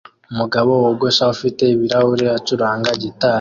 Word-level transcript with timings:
Umugabo 0.31 0.71
wogosha 0.83 1.23
ufite 1.35 1.61
ibirahuri 1.73 2.25
acuranga 2.37 2.89
gitari 3.01 3.29